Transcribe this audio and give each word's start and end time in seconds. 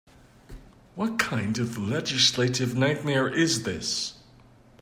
What 0.95 1.19
kind 1.19 1.59
of 1.59 1.77
legislative 1.77 2.75
nightmare 2.75 3.31
is 3.31 3.61
this? 3.65 4.17